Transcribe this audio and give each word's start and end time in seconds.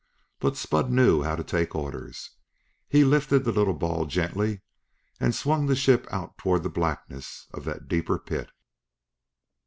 But 0.39 0.57
Spud 0.57 0.89
knew 0.89 1.21
how 1.21 1.35
to 1.35 1.43
take 1.43 1.75
orders; 1.75 2.31
he 2.89 3.03
lifted 3.03 3.43
the 3.45 3.51
little 3.51 3.75
ball 3.75 4.07
gently 4.07 4.61
and 5.19 5.35
swung 5.35 5.67
the 5.67 5.75
ship 5.75 6.07
out 6.09 6.39
toward 6.39 6.63
the 6.63 6.69
blackness 6.71 7.45
of 7.53 7.65
that 7.65 7.87
deeper 7.87 8.17
pit. 8.17 8.49